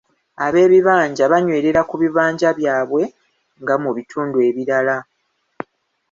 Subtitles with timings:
[0.45, 3.03] Ab’ebibanja banywerera ku bibanja byabwe
[3.61, 4.97] nga mu bitundu ebirala.